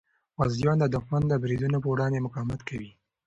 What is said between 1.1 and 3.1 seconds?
د بریدونو په وړاندې مقاومت کوي.